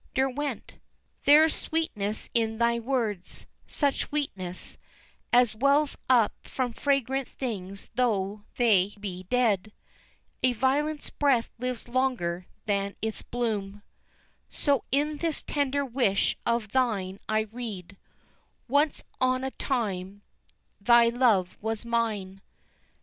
Derwent: 0.15 0.79
"There's 1.25 1.53
sweetness 1.53 2.31
in 2.33 2.57
thy 2.57 2.79
words, 2.79 3.45
such 3.67 3.99
sweetness 4.07 4.79
as 5.31 5.53
Wells 5.55 5.95
up 6.09 6.33
from 6.41 6.73
fragrant 6.73 7.27
things 7.27 7.91
tho' 7.93 8.43
they 8.55 8.95
be 8.99 9.21
dead, 9.29 9.71
A 10.41 10.53
violet's 10.53 11.11
breath 11.11 11.51
lives 11.59 11.87
longer 11.87 12.47
than 12.65 12.95
its 13.03 13.21
bloom, 13.21 13.83
So 14.49 14.85
in 14.91 15.17
this 15.17 15.43
tender 15.43 15.85
wish 15.85 16.35
of 16.47 16.71
thine 16.71 17.19
I 17.29 17.41
read 17.41 17.95
Once 18.67 19.03
on 19.19 19.43
a 19.43 19.51
time 19.51 20.23
thy 20.79 21.09
love 21.09 21.55
was 21.61 21.85
mine." 21.85 22.41